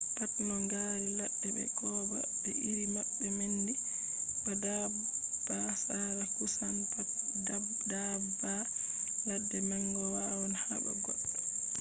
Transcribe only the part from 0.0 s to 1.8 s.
pat no ngaari ladde be